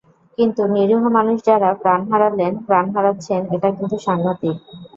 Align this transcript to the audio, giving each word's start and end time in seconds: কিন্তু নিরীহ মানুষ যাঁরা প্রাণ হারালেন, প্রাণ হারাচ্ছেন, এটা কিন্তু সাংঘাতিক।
কিন্তু 0.37 0.61
নিরীহ 0.67 1.01
মানুষ 1.09 1.37
যাঁরা 1.45 1.69
প্রাণ 1.81 2.01
হারালেন, 2.11 2.53
প্রাণ 2.67 2.85
হারাচ্ছেন, 2.95 3.41
এটা 3.55 3.69
কিন্তু 3.77 3.95
সাংঘাতিক। 3.99 4.55